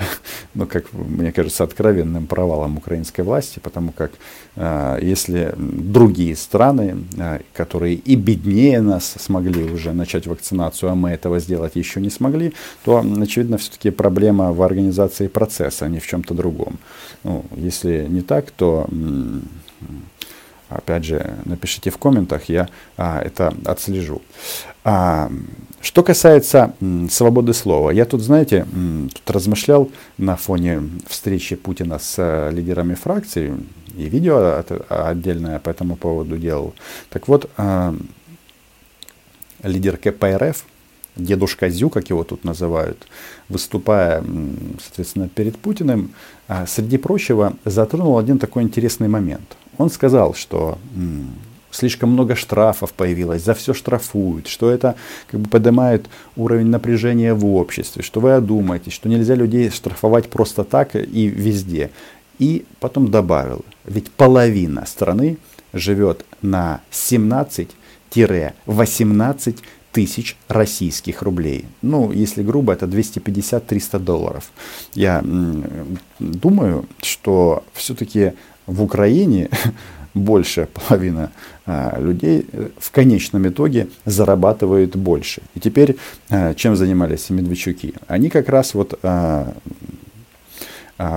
ну, 0.54 0.66
как 0.66 0.92
мне 0.92 1.32
кажется, 1.32 1.64
откровенным 1.64 2.26
провалом 2.26 2.76
украинской 2.76 3.22
власти, 3.22 3.60
потому 3.60 3.92
как 3.92 4.12
э, 4.56 4.98
если 5.00 5.54
другие 5.56 6.36
страны, 6.36 7.04
которые 7.52 7.94
и 7.94 8.16
беднее 8.16 8.80
нас 8.80 9.14
смогли 9.18 9.64
уже 9.64 9.92
начать 9.92 10.26
вакцинацию, 10.26 10.90
а 10.90 10.94
мы 10.94 11.10
этого 11.10 11.38
сделать 11.38 11.76
еще 11.76 12.00
не 12.00 12.10
смогли, 12.10 12.52
то, 12.84 13.04
очевидно, 13.20 13.58
все-таки 13.58 13.90
проблема 13.90 14.52
в 14.52 14.62
организации 14.62 15.28
процесса, 15.28 15.84
а 15.84 15.88
не 15.88 16.00
в 16.00 16.06
чем-то 16.06 16.34
другом. 16.34 16.78
Ну, 17.24 17.44
если 17.56 18.06
не 18.08 18.22
так, 18.22 18.50
то 18.50 18.88
опять 20.68 21.04
же, 21.04 21.36
напишите 21.44 21.90
в 21.90 21.98
комментах, 21.98 22.48
я 22.48 22.68
а, 22.96 23.20
это 23.20 23.54
отслежу. 23.64 24.22
А, 24.84 25.30
что 25.82 26.02
касается 26.04 26.74
свободы 27.10 27.52
слова, 27.52 27.90
я 27.90 28.04
тут, 28.04 28.22
знаете, 28.22 28.66
тут 29.12 29.30
размышлял 29.30 29.90
на 30.16 30.36
фоне 30.36 30.82
встречи 31.08 31.56
Путина 31.56 31.98
с 31.98 32.14
а, 32.18 32.50
лидерами 32.50 32.94
фракций, 32.94 33.52
и 33.96 34.04
видео 34.04 34.58
от, 34.58 34.70
отдельное 34.88 35.58
по 35.58 35.70
этому 35.70 35.96
поводу 35.96 36.38
делал. 36.38 36.74
Так 37.10 37.26
вот, 37.26 37.50
а, 37.56 37.94
лидер 39.64 39.96
КПРФ, 39.96 40.64
дедушка 41.16 41.68
Зю, 41.68 41.90
как 41.90 42.10
его 42.10 42.24
тут 42.24 42.44
называют, 42.44 43.06
выступая, 43.48 44.24
соответственно, 44.82 45.28
перед 45.28 45.58
Путиным, 45.58 46.12
а, 46.48 46.66
среди 46.66 46.96
прочего, 46.96 47.54
затронул 47.64 48.18
один 48.18 48.38
такой 48.38 48.62
интересный 48.62 49.08
момент. 49.08 49.56
Он 49.78 49.90
сказал, 49.90 50.34
что 50.34 50.78
слишком 51.72 52.10
много 52.10 52.36
штрафов 52.36 52.92
появилось, 52.92 53.42
за 53.42 53.54
все 53.54 53.74
штрафуют, 53.74 54.46
что 54.46 54.70
это 54.70 54.94
как 55.30 55.40
бы 55.40 55.48
поднимает 55.48 56.06
уровень 56.36 56.68
напряжения 56.68 57.34
в 57.34 57.44
обществе, 57.46 58.02
что 58.02 58.20
вы 58.20 58.34
одумаетесь, 58.34 58.92
что 58.92 59.08
нельзя 59.08 59.34
людей 59.34 59.70
штрафовать 59.70 60.30
просто 60.30 60.62
так 60.62 60.94
и 60.94 61.26
везде. 61.26 61.90
И 62.38 62.64
потом 62.78 63.10
добавил, 63.10 63.64
ведь 63.84 64.08
половина 64.10 64.86
страны 64.86 65.38
живет 65.72 66.24
на 66.42 66.80
17-18 66.90 69.56
тысяч 69.92 70.36
российских 70.48 71.22
рублей. 71.22 71.66
Ну, 71.82 72.12
если 72.12 72.42
грубо, 72.42 72.72
это 72.72 72.86
250-300 72.86 73.98
долларов. 73.98 74.50
Я 74.94 75.22
думаю, 76.18 76.86
что 77.02 77.62
все-таки 77.74 78.32
в 78.66 78.82
Украине 78.82 79.50
больше 80.14 80.68
половина 80.74 81.30
а, 81.66 81.98
людей 82.00 82.46
э, 82.52 82.68
в 82.78 82.90
конечном 82.90 83.48
итоге 83.48 83.88
зарабатывают 84.04 84.96
больше. 84.96 85.42
И 85.54 85.60
теперь 85.60 85.96
а, 86.30 86.54
чем 86.54 86.76
занимались 86.76 87.30
Медведчуки? 87.30 87.94
Они 88.08 88.28
как 88.28 88.48
раз 88.48 88.74
вот 88.74 88.98
а, 89.02 89.54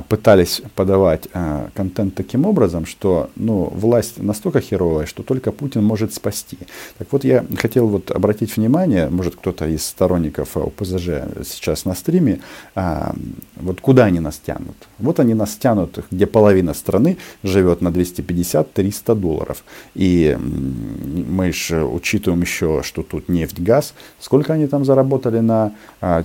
пытались 0.10 0.62
подавать 0.76 1.28
а, 1.34 1.70
контент 1.76 2.16
таким 2.16 2.46
образом, 2.46 2.86
что 2.86 3.30
ну, 3.36 3.66
власть 3.66 4.22
настолько 4.22 4.62
херовая, 4.62 5.06
что 5.06 5.22
только 5.24 5.52
Путин 5.52 5.84
может 5.84 6.14
спасти. 6.14 6.58
Так 6.98 7.08
вот, 7.12 7.24
я 7.24 7.46
хотел 7.58 7.88
вот 7.88 8.12
обратить 8.12 8.56
внимание, 8.56 9.10
может 9.10 9.36
кто-то 9.36 9.68
из 9.68 9.86
сторонников 9.86 10.58
ОПЗЖ 10.58 11.10
сейчас 11.46 11.86
на 11.86 11.94
стриме, 11.94 12.40
а, 12.74 13.14
вот 13.58 13.82
куда 13.82 14.06
они 14.06 14.20
нас 14.20 14.42
тянут. 14.46 14.76
Вот 14.98 15.20
они 15.20 15.34
нас 15.34 15.56
тянут, 15.56 16.00
где 16.10 16.26
половина 16.26 16.74
страны 16.74 17.18
живет 17.44 17.82
на 17.82 17.90
250-300 17.90 19.16
долларов. 19.16 19.64
И 19.94 20.38
мы 20.40 21.52
же 21.52 21.84
учитываем 21.84 22.42
еще, 22.42 22.82
что 22.84 23.04
тут 23.04 23.30
нефть, 23.30 23.60
газ. 23.60 23.94
Сколько 24.20 24.54
они 24.54 24.68
там 24.68 24.86
заработали 24.86 25.40
на 25.40 25.74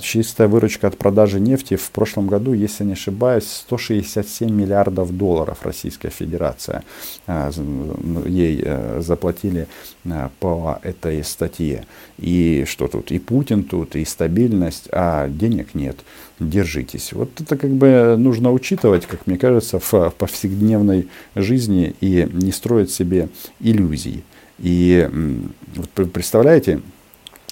чистая 0.00 0.48
выручка 0.48 0.86
от 0.86 0.96
продажи 0.96 1.40
нефти 1.40 1.76
в 1.76 1.90
прошлом 1.90 2.26
году, 2.26 2.52
если 2.52 2.84
не 2.84 2.92
ошибаюсь, 2.92 3.49
167 3.50 4.50
миллиардов 4.50 5.16
долларов 5.16 5.58
Российская 5.62 6.10
Федерация 6.10 6.82
ну, 7.26 8.26
ей 8.26 8.60
э, 8.64 9.00
заплатили 9.00 9.66
а, 10.08 10.30
по 10.40 10.78
этой 10.82 11.22
статье. 11.24 11.86
И 12.18 12.64
что 12.66 12.88
тут? 12.88 13.10
И 13.10 13.18
Путин 13.18 13.64
тут, 13.64 13.96
и 13.96 14.04
стабильность, 14.04 14.88
а 14.92 15.28
денег 15.28 15.74
нет. 15.74 15.98
Держитесь. 16.38 17.12
Вот 17.12 17.40
это 17.40 17.56
как 17.56 17.70
бы 17.70 18.16
нужно 18.18 18.52
учитывать, 18.52 19.06
как 19.06 19.26
мне 19.26 19.38
кажется, 19.38 19.78
в 19.78 20.10
повседневной 20.16 21.08
жизни 21.34 21.94
и 22.00 22.28
не 22.32 22.52
строить 22.52 22.90
себе 22.90 23.28
иллюзий. 23.60 24.24
И 24.58 25.08
вот 25.74 26.12
представляете, 26.12 26.80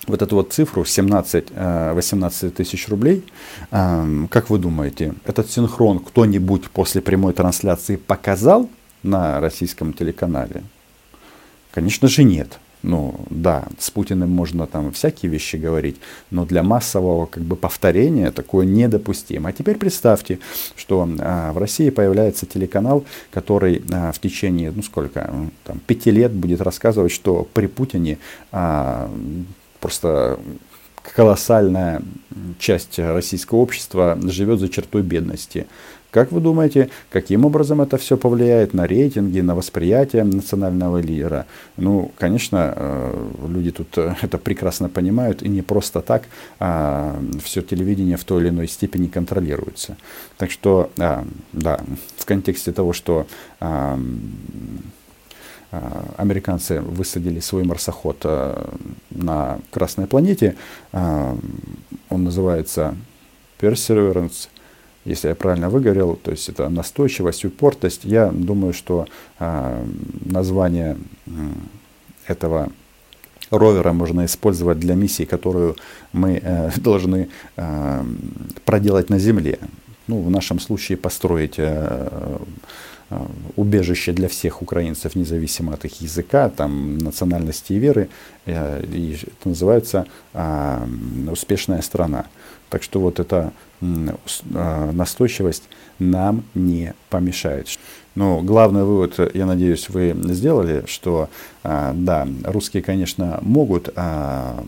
вот 0.07 0.23
эту 0.23 0.37
вот 0.37 0.53
цифру 0.53 0.83
17-18 0.83 2.47
э, 2.47 2.51
тысяч 2.51 2.89
рублей, 2.89 3.25
эм, 3.71 4.29
как 4.29 4.51
вы 4.51 4.59
думаете, 4.59 5.15
этот 5.25 5.51
синхрон 5.51 5.99
кто-нибудь 5.99 6.71
после 6.71 7.01
прямой 7.01 7.33
трансляции 7.33 7.97
показал 7.97 8.69
на 9.03 9.41
российском 9.41 9.93
телеканале? 9.93 10.63
Конечно 11.73 12.09
же 12.09 12.25
нет. 12.25 12.59
Ну 12.83 13.21
да, 13.29 13.67
с 13.79 13.91
Путиным 13.91 14.31
можно 14.31 14.67
там 14.69 14.93
всякие 14.93 15.31
вещи 15.33 15.57
говорить, 15.57 15.97
но 16.31 16.45
для 16.45 16.63
массового 16.63 17.27
как 17.27 17.43
бы 17.43 17.57
повторения 17.57 18.31
такое 18.31 18.67
недопустимо. 18.67 19.49
А 19.49 19.53
теперь 19.53 19.77
представьте, 19.77 20.39
что 20.77 21.09
а, 21.19 21.53
в 21.53 21.59
России 21.59 21.91
появляется 21.91 22.47
телеканал, 22.47 23.05
который 23.33 23.83
а, 23.93 24.13
в 24.13 24.21
течение, 24.21 24.71
ну 24.71 24.83
сколько, 24.83 25.29
там, 25.65 25.81
пяти 25.87 26.13
лет 26.13 26.33
будет 26.33 26.61
рассказывать, 26.61 27.11
что 27.11 27.49
при 27.53 27.67
Путине 27.67 28.19
а, 28.53 29.11
просто 29.81 30.39
колоссальная 31.15 32.03
часть 32.59 32.99
российского 32.99 33.59
общества 33.59 34.19
живет 34.23 34.61
за 34.61 34.69
чертой 34.69 35.03
бедности. 35.03 35.67
Как 36.11 36.33
вы 36.33 36.41
думаете, 36.41 36.89
каким 37.11 37.45
образом 37.45 37.83
это 37.83 37.99
все 37.99 38.17
повлияет 38.17 38.73
на 38.73 38.87
рейтинги, 38.87 39.41
на 39.41 39.55
восприятие 39.55 40.25
национального 40.25 40.99
лидера? 40.99 41.45
Ну, 41.77 42.13
конечно, 42.17 42.73
э, 42.75 43.29
люди 43.47 43.73
тут 43.73 43.99
э, 43.99 44.15
это 44.23 44.39
прекрасно 44.39 44.89
понимают, 44.89 45.43
и 45.43 45.49
не 45.49 45.61
просто 45.61 46.01
так 46.01 46.23
а, 46.61 47.21
все 47.45 47.61
телевидение 47.61 48.17
в 48.17 48.25
той 48.25 48.41
или 48.41 48.49
иной 48.49 48.69
степени 48.69 49.09
контролируется. 49.09 49.99
Так 50.39 50.51
что, 50.51 50.91
а, 50.99 51.27
да, 51.53 51.79
в 52.17 52.25
контексте 52.25 52.73
того, 52.73 52.95
что 52.95 53.27
американцы 55.71 56.81
высадили 56.81 57.41
свой 57.41 57.65
марсоход 57.65 58.25
на 59.11 59.59
Красной 59.71 60.07
планете, 60.07 60.57
он 60.93 62.25
называется 62.25 62.95
Perseverance, 63.61 64.49
если 65.05 65.29
я 65.29 65.35
правильно 65.35 65.71
выговорил, 65.71 66.17
то 66.17 66.31
есть 66.31 66.49
это 66.49 66.69
настойчивость, 66.69 67.45
упортость. 67.45 68.05
Я 68.05 68.31
думаю, 68.31 68.73
что 68.73 69.07
э, 69.39 69.87
название 70.25 70.99
э, 71.27 71.31
этого 72.27 72.71
ровера 73.51 73.93
можно 73.93 74.27
использовать 74.27 74.79
для 74.79 74.95
миссии, 74.95 75.25
которую 75.25 75.77
мы 76.13 76.41
э, 76.43 76.71
должны 76.77 77.29
э, 77.57 78.05
проделать 78.65 79.09
на 79.09 79.19
Земле. 79.19 79.59
Ну, 80.09 80.23
в 80.23 80.31
нашем 80.31 80.59
случае 80.59 80.99
построить 80.99 81.55
э, 81.59 82.39
э, 83.11 83.19
убежище 83.57 84.13
для 84.13 84.29
всех 84.29 84.63
украинцев, 84.63 85.15
независимо 85.15 85.75
от 85.75 85.85
их 85.85 86.01
языка, 86.01 86.49
там, 86.49 86.99
национальности 86.99 87.75
и 87.75 87.79
веры. 87.79 88.09
Э, 88.47 88.83
и 88.83 89.19
это 89.23 89.49
называется 89.49 90.07
э, 90.35 90.87
«Успешная 91.31 91.83
страна». 91.83 92.27
Так 92.71 92.83
что 92.83 93.01
вот 93.01 93.19
эта 93.19 93.53
а, 93.81 94.93
настойчивость 94.93 95.65
нам 95.99 96.45
не 96.55 96.95
помешает. 97.11 97.69
Но 98.15 98.41
главный 98.43 98.85
вывод, 98.85 99.19
я 99.35 99.47
надеюсь, 99.47 99.89
вы 99.89 100.15
сделали, 100.25 100.85
что 100.87 101.29
а, 101.63 101.93
да, 101.95 102.27
русские, 102.45 102.83
конечно, 102.83 103.39
могут 103.43 103.91
а, 103.95 104.63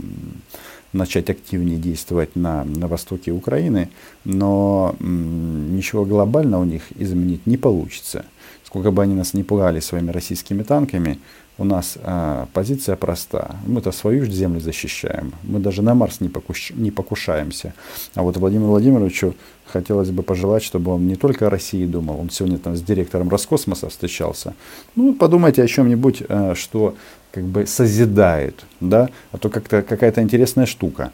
начать 0.92 1.30
активнее 1.30 1.78
действовать 1.78 2.36
на, 2.36 2.64
на 2.64 2.88
востоке 2.88 3.30
Украины, 3.30 3.90
но 4.24 4.94
ничего 5.00 6.04
глобального 6.04 6.62
у 6.62 6.64
них 6.64 6.82
изменить 6.96 7.46
не 7.46 7.56
получится. 7.56 8.24
Сколько 8.64 8.90
бы 8.90 9.02
они 9.02 9.14
нас 9.14 9.34
не 9.34 9.42
пугали 9.42 9.80
своими 9.80 10.10
российскими 10.10 10.62
танками, 10.62 11.18
у 11.60 11.64
нас 11.64 11.98
а, 12.02 12.48
позиция 12.54 12.96
проста. 12.96 13.56
Мы-то 13.66 13.92
свою 13.92 14.24
же 14.24 14.32
землю 14.32 14.60
защищаем. 14.60 15.34
Мы 15.42 15.58
даже 15.58 15.82
на 15.82 15.94
Марс 15.94 16.20
не, 16.20 16.30
покуш... 16.30 16.70
не 16.70 16.90
покушаемся. 16.90 17.74
А 18.14 18.22
вот 18.22 18.38
Владимиру 18.38 18.70
Владимировичу 18.70 19.34
хотелось 19.66 20.10
бы 20.10 20.22
пожелать, 20.22 20.62
чтобы 20.62 20.92
он 20.92 21.06
не 21.06 21.16
только 21.16 21.48
о 21.48 21.50
России 21.50 21.84
думал. 21.84 22.18
Он 22.18 22.30
сегодня 22.30 22.56
там 22.56 22.76
с 22.76 22.82
директором 22.82 23.28
Роскосмоса 23.28 23.90
встречался. 23.90 24.54
Ну, 24.96 25.12
подумайте 25.12 25.62
о 25.62 25.66
чем-нибудь, 25.66 26.22
а, 26.30 26.54
что 26.54 26.94
как 27.32 27.44
бы 27.44 27.66
созидает, 27.66 28.64
да, 28.80 29.08
а 29.32 29.38
то 29.38 29.48
как-то 29.48 29.82
какая-то 29.82 30.20
интересная 30.22 30.66
штука, 30.66 31.12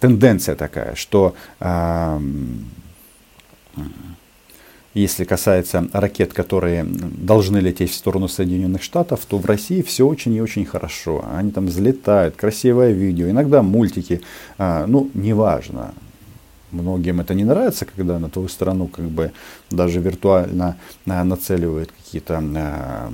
тенденция 0.00 0.54
такая, 0.54 0.94
что 0.94 1.34
а, 1.60 2.20
если 4.94 5.24
касается 5.24 5.88
ракет, 5.92 6.32
которые 6.32 6.84
должны 6.84 7.58
лететь 7.58 7.92
в 7.92 7.94
сторону 7.94 8.26
Соединенных 8.26 8.82
Штатов, 8.82 9.20
то 9.26 9.38
в 9.38 9.46
России 9.46 9.82
все 9.82 10.06
очень 10.06 10.34
и 10.34 10.40
очень 10.40 10.64
хорошо. 10.64 11.24
Они 11.32 11.52
там 11.52 11.66
взлетают, 11.66 12.34
красивое 12.34 12.90
видео, 12.90 13.30
иногда 13.30 13.62
мультики, 13.62 14.20
а, 14.58 14.86
ну, 14.86 15.10
неважно. 15.14 15.94
Многим 16.71 17.21
это 17.21 17.33
не 17.33 17.43
нравится, 17.43 17.85
когда 17.85 18.19
на 18.19 18.29
твою 18.29 18.49
страну 18.49 18.87
как 18.87 19.05
бы 19.05 19.31
даже 19.69 19.99
виртуально 19.99 20.75
а, 21.07 21.23
нацеливают 21.23 21.91
какие-то 21.91 22.43
а, 22.55 23.11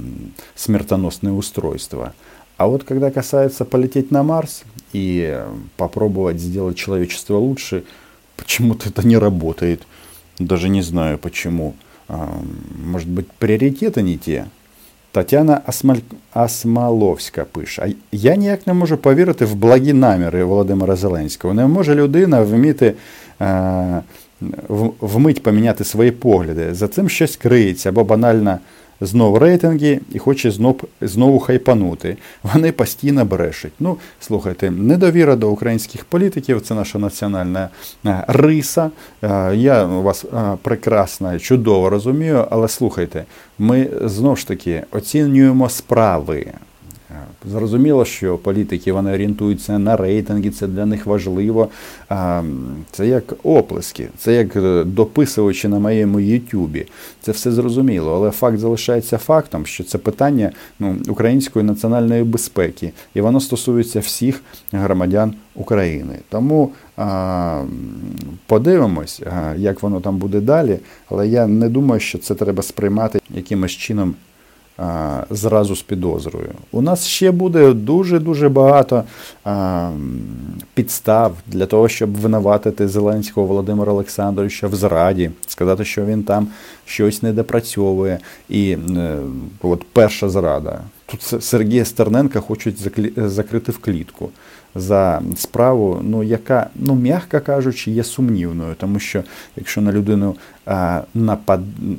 смертоносные 0.56 1.34
устройства. 1.34 2.14
А 2.58 2.68
вот 2.68 2.84
когда 2.84 3.12
касается 3.12 3.66
полететь 3.66 4.12
на 4.12 4.24
Марс 4.24 4.64
и 4.94 5.44
попробовать 5.78 6.40
сделать 6.40 6.78
человечество 6.78 7.38
лучше, 7.38 7.84
почему-то 8.38 8.90
это 8.90 9.06
не 9.08 9.18
работает. 9.18 9.82
Даже 10.40 10.70
не 10.70 10.82
знаю 10.82 11.18
почему. 11.18 11.76
А, 12.08 12.42
может 12.84 13.10
быть, 13.10 13.28
приоритети 13.32 14.00
не 14.00 14.18
те. 14.18 14.48
Тетяна 15.12 15.62
Асмаль... 15.66 16.02
Асмаловська 16.34 17.46
пише: 17.46 17.94
Я 18.12 18.36
ніяк 18.36 18.68
не 18.68 18.74
можу 18.74 18.98
повірити 18.98 19.46
в 19.46 19.56
благі 19.56 19.94
наміри 19.94 20.44
Володимира 20.44 20.96
Зеленського. 20.96 21.54
Не 21.54 21.68
може 21.68 21.96
людина 21.96 22.42
вміти 22.42 22.86
е, 22.86 22.94
вмить 25.01 25.43
поміняти 25.43 25.85
свої 25.85 26.11
погляди. 26.11 26.75
За 26.75 26.89
цим 26.89 27.09
щось 27.09 27.37
криється 27.37 27.89
або 27.89 28.05
банальна 28.05 28.59
знов 29.01 29.39
рейтинги 29.39 30.01
і 30.13 30.19
хоче 30.19 30.51
знов, 30.51 30.81
знову 31.01 31.39
хайпанути. 31.39 32.17
Вони 32.43 32.73
постійно 32.73 33.25
брешуть. 33.25 33.73
Ну, 33.81 33.97
слухайте, 34.21 34.71
недовіра 34.71 35.37
до 35.37 35.51
українських 35.51 36.05
політиків 36.05 36.61
це 36.61 36.75
наша 36.75 36.99
національна 36.99 37.69
е, 38.07 38.25
риса. 38.29 38.91
Е, 39.23 39.57
я 39.57 39.85
вас 39.85 40.25
е, 40.25 40.57
прекрасно, 40.63 41.39
чудово 41.39 41.91
розумію, 41.91 42.47
але 42.51 42.69
слухайте, 42.69 43.25
ми 43.59 43.89
знову 44.05 44.37
ж 44.37 44.49
таки 44.49 44.83
оцінюємо 44.91 45.69
справи. 45.69 46.47
Зрозуміло, 47.51 48.05
що 48.05 48.39
політики 48.39 48.93
вони 48.93 49.13
орієнтуються 49.13 49.79
на 49.79 49.97
рейтинги, 49.97 50.51
це 50.51 50.67
для 50.67 50.87
них 50.87 51.07
важливо. 51.07 51.69
Це 52.91 53.07
як 53.07 53.35
оплески, 53.43 54.09
це 54.19 54.35
як 54.35 54.57
е, 54.57 54.85
дописувачі 54.85 55.69
на 55.69 55.79
моєму 55.79 56.21
Ютубі. 56.21 56.87
Це 57.21 57.33
все 57.33 57.53
зрозуміло, 57.53 58.15
але 58.15 58.31
факт 58.31 58.59
залишається 58.59 59.19
фактом, 59.19 59.67
що 59.67 59.85
це 59.85 59.99
питання 59.99 60.53
ну, 60.79 60.97
української 61.09 61.65
національної 61.65 62.25
безпеки, 62.25 62.93
і 63.15 63.21
воно 63.21 63.41
стосується 63.41 64.01
всіх 64.01 64.43
громадян 64.73 65.35
України. 65.55 66.19
Тому 66.29 66.71
а, 66.97 67.63
подивимось, 68.47 69.23
як 69.57 69.83
воно 69.83 70.01
там 70.01 70.17
буде 70.17 70.41
далі. 70.41 70.79
Але 71.09 71.29
я 71.29 71.47
не 71.47 71.69
думаю, 71.69 72.01
що 72.01 72.19
це 72.19 72.35
треба 72.35 72.63
сприймати 72.63 73.21
якимось 73.31 73.73
чином 73.73 74.15
зразу 75.31 75.77
з 75.77 75.83
підозрою. 75.83 76.51
У 76.73 76.83
нас 76.83 77.07
ще 77.07 77.31
буде 77.31 77.73
дуже-дуже 77.73 78.49
багато 78.49 79.05
а, 79.45 79.91
підстав 80.75 81.37
для 81.47 81.67
того, 81.67 81.89
щоб 81.89 82.17
винуватити 82.17 82.89
Зеленського 82.89 83.47
Володимира 83.47 83.93
Олександровича 83.93 84.67
в 84.67 84.75
зраді, 84.75 85.31
сказати, 85.47 85.85
що 85.85 86.05
він 86.05 86.23
там 86.23 86.49
щось 86.85 87.23
не 87.23 87.33
допрацьовує. 87.33 88.19
І 88.49 88.71
е, 88.71 89.19
от 89.63 89.85
перша 89.93 90.29
зрада. 90.29 90.81
Тут 91.07 91.45
Сергія 91.45 91.85
Стерненка 91.85 92.41
хочуть 92.41 92.89
закрити 93.17 93.73
в 93.73 93.79
клітку 93.79 94.31
за 94.77 95.23
справу, 95.37 96.01
ну 96.03 96.23
яка, 96.23 96.71
ну 96.75 96.95
м'яко 96.95 97.41
кажучи, 97.41 97.91
є 97.91 98.05
сумнівною, 98.05 98.75
тому 98.75 98.99
що 98.99 99.23
якщо 99.57 99.81
на 99.81 99.93
людину 99.93 100.37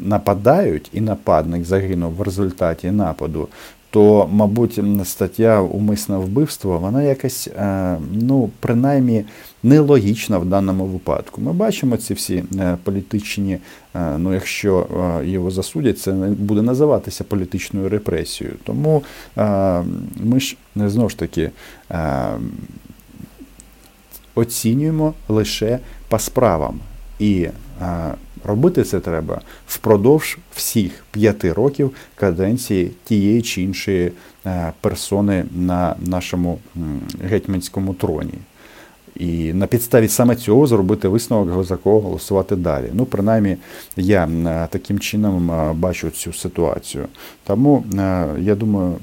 нападають 0.06 0.90
і 0.94 1.02
нападник 1.02 1.66
загинув 1.66 2.14
в 2.16 2.22
результаті 2.22 2.92
нападу, 2.92 3.48
то, 3.90 4.30
мабуть, 4.32 4.80
стаття 5.04 5.62
умисне 5.62 6.18
вбивство, 6.18 6.80
вона 6.80 7.04
якась, 7.04 7.48
е, 7.48 7.98
ну, 8.12 8.50
принаймні, 8.60 9.24
нелогічна 9.64 10.38
в 10.38 10.46
даному 10.46 10.86
випадку. 10.86 11.42
Ми 11.42 11.54
бачимо 11.54 11.98
ці 11.98 12.14
всі 12.14 12.44
е, 12.60 12.78
політичні, 12.84 13.58
е, 13.96 14.18
ну, 14.18 14.34
якщо 14.34 14.88
його 15.26 15.52
засудять, 15.52 16.00
це 16.00 16.12
буде 16.12 16.62
називатися 16.62 17.24
політичною 17.24 17.90
репресією. 17.90 18.56
Тому 18.64 19.04
ми 20.16 20.40
ж 20.40 20.56
знову 20.76 21.10
ж 21.10 21.18
таки 21.18 21.52
оцінюємо 24.36 25.14
лише 25.28 25.80
по 26.10 26.20
справам. 26.20 26.80
І 27.20 27.48
Робити 28.44 28.84
це 28.84 29.00
треба 29.00 29.42
впродовж 29.68 30.38
всіх 30.56 31.04
п'яти 31.12 31.54
років 31.54 31.92
каденції 32.16 32.92
тієї 33.04 33.42
чи 33.42 33.62
іншої 33.62 34.12
е, 34.46 34.74
персони 34.82 35.46
на 35.56 35.96
нашому 36.00 36.60
гетьманському 37.24 37.94
троні. 37.94 38.34
І 39.16 39.54
на 39.54 39.68
підставі 39.68 40.08
саме 40.08 40.36
цього 40.36 40.68
зробити 40.68 41.08
висновок, 41.08 41.66
за 41.66 41.78
кого 41.78 42.00
голосувати 42.00 42.56
далі. 42.56 42.90
Ну, 42.94 43.06
принаймні, 43.06 43.58
я 43.98 44.26
е, 44.26 44.68
таким 44.72 45.00
чином 45.00 45.52
е, 45.52 45.74
бачу 45.74 46.10
цю 46.10 46.34
ситуацію. 46.34 47.08
Тому 47.44 47.84
я 48.40 48.56
думаю, 48.56 48.96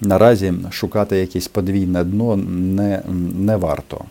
наразі 0.00 0.54
шукати 0.70 1.16
якесь 1.16 1.48
подвійне 1.48 2.04
дно 2.04 2.36
не, 2.36 3.02
не 3.38 3.56
варто. 3.56 4.04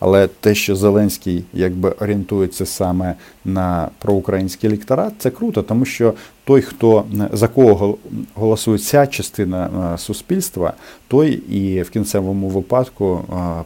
Але 0.00 0.26
те, 0.26 0.54
що 0.54 0.76
Зеленський 0.76 1.44
якби 1.52 1.90
орієнтується 1.90 2.66
саме 2.66 3.14
на 3.44 3.88
проукраїнський 3.98 4.70
електорат, 4.70 5.12
це 5.18 5.30
круто, 5.30 5.62
тому 5.62 5.84
що 5.84 6.14
той, 6.44 6.62
хто 6.62 7.04
за 7.32 7.48
кого 7.48 7.98
голосує 8.34 8.78
ця 8.78 9.06
частина 9.06 9.94
суспільства, 9.98 10.72
той 11.08 11.30
і 11.32 11.82
в 11.82 11.90
кінцевому 11.90 12.48
випадку 12.48 13.20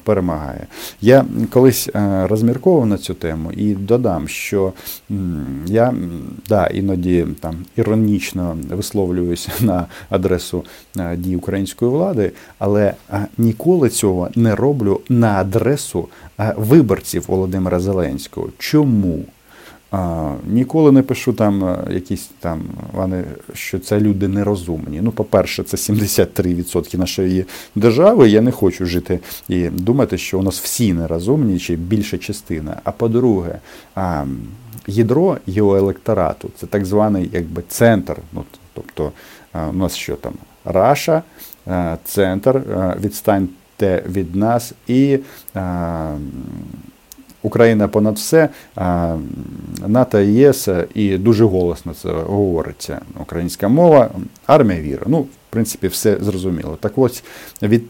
перемагає. 0.04 0.66
Я 1.00 1.24
колись 1.50 1.88
розмірковував 2.22 2.86
на 2.86 2.98
цю 2.98 3.14
тему 3.14 3.52
і 3.52 3.74
додам, 3.74 4.28
що 4.28 4.72
я 5.66 5.94
да, 6.48 6.66
іноді 6.66 7.26
там 7.40 7.56
іронічно 7.76 8.56
висловлююся 8.70 9.52
на 9.60 9.86
адресу 10.10 10.64
дій 11.16 11.36
української 11.36 11.90
влади, 11.90 12.32
але 12.58 12.94
ніколи 13.38 13.88
цього 13.88 14.28
не 14.34 14.54
роблю 14.54 15.00
на 15.08 15.28
адресу 15.28 16.08
виборців 16.56 17.24
Володимира 17.28 17.80
Зеленського. 17.80 18.48
Чому? 18.58 19.24
А, 19.96 20.34
Ніколи 20.46 20.92
не 20.92 21.02
пишу 21.02 21.32
там 21.32 21.64
е, 21.64 21.78
якісь 21.90 22.30
там, 22.40 22.62
вони, 22.92 23.24
що 23.54 23.78
це 23.78 24.00
люди 24.00 24.28
нерозумні. 24.28 25.00
Ну, 25.00 25.12
по-перше, 25.12 25.62
це 25.62 25.76
73% 25.76 26.98
нашої 26.98 27.44
держави. 27.74 28.28
Я 28.28 28.40
не 28.40 28.50
хочу 28.50 28.86
жити 28.86 29.20
і 29.48 29.68
думати, 29.68 30.18
що 30.18 30.38
у 30.38 30.42
нас 30.42 30.60
всі 30.60 30.92
нерозумні, 30.92 31.58
чи 31.58 31.76
більша 31.76 32.18
частина. 32.18 32.80
А 32.84 32.92
по-друге, 32.92 33.58
ядро 34.86 35.36
його 35.46 35.76
електорату 35.76 36.50
це 36.56 36.66
так 36.66 36.84
званий 36.84 37.30
якби 37.32 37.62
центр. 37.68 38.16
Ну, 38.32 38.44
Тобто 38.74 39.12
у 39.70 39.72
нас 39.72 39.96
що 39.96 40.16
там? 40.16 40.32
Раша, 40.64 41.22
е, 41.68 41.98
центр, 42.04 42.56
е, 42.56 42.96
відстаньте 43.00 44.04
від 44.08 44.36
нас 44.36 44.72
і. 44.86 45.18
Україна 47.45 47.87
понад 47.87 48.15
все, 48.15 48.49
НАТО 49.87 50.19
і 50.19 50.33
ЄС 50.33 50.67
і 50.95 51.17
дуже 51.17 51.45
голосно 51.45 51.93
це 51.93 52.09
говориться. 52.09 53.01
Українська 53.19 53.67
мова, 53.67 54.09
армія 54.47 54.81
віра. 54.81 55.03
Ну, 55.07 55.19
в 55.19 55.44
принципі, 55.56 55.88
все 55.88 56.16
зрозуміло. 56.20 56.78
Так 56.80 56.92
ось 56.98 57.22
від 57.62 57.82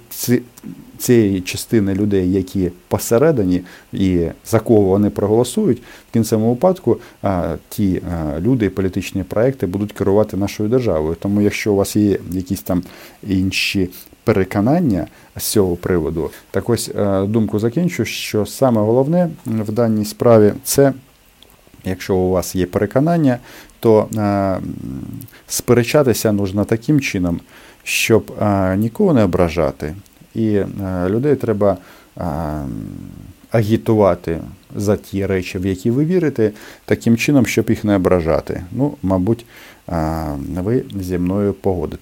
цієї 0.98 1.40
частини 1.40 1.94
людей, 1.94 2.33
які 2.33 2.70
посередині 2.88 3.62
і 3.92 4.26
за 4.46 4.61
кого 4.61 4.81
вони 4.81 5.11
проголосують, 5.11 5.83
в 6.11 6.12
кінцевому 6.12 6.50
випадку 6.50 6.98
ті 7.68 8.02
люди, 8.40 8.70
політичні 8.70 9.22
проекти 9.22 9.66
будуть 9.66 9.92
керувати 9.92 10.37
нашою 10.37 10.68
державою. 10.68 11.16
Тому, 11.20 11.40
якщо 11.40 11.72
у 11.72 11.76
вас 11.76 11.96
є 11.96 12.18
якісь 12.31 12.61
там 12.61 12.83
інші 13.29 13.88
переконання 14.24 15.07
з 15.37 15.44
цього 15.44 15.76
приводу. 15.76 16.31
Так 16.50 16.70
ось 16.70 16.90
е, 16.98 17.22
думку 17.26 17.59
закінчу, 17.59 18.05
що 18.05 18.46
саме 18.46 18.81
головне 18.81 19.31
в 19.46 19.72
даній 19.72 20.05
справі 20.05 20.52
це, 20.64 20.92
якщо 21.85 22.16
у 22.16 22.31
вас 22.31 22.55
є 22.55 22.66
переконання, 22.66 23.38
то 23.87 24.09
е, 24.16 24.59
сперечатися 25.49 26.33
нужно 26.33 26.64
таким 26.64 27.01
чином, 27.01 27.40
щоб 27.83 28.33
е, 28.42 28.77
нікого 28.77 29.12
не 29.12 29.25
ображати, 29.25 29.94
і 30.35 30.61
людей 31.09 31.37
треба 31.37 31.77
агітувати 33.51 34.38
за 34.77 34.96
ті 34.96 35.27
речі, 35.27 35.59
в 35.59 35.66
які 35.66 35.90
ви 35.90 36.05
вірите, 36.05 36.53
таким 36.85 37.16
чином, 37.16 37.46
щоб 37.46 37.70
їх 37.70 37.85
не 37.85 37.96
ображати. 37.96 38.62
Ну, 38.72 38.94
мабуть, 39.03 39.46
ви 40.57 40.85
зі 41.01 41.18
мною 41.18 41.53
погодитесь. 41.53 42.01